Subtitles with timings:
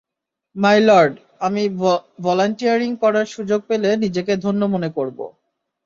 [0.55, 1.13] মাই lord,
[1.41, 1.63] আমি
[2.19, 5.17] volunteering করার সুযোগ পেলে নিজেকে ধন্য মনে করব।